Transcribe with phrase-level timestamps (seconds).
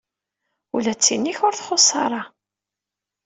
[0.75, 2.21] Ula d tin-ik ur txuṣṣ ara.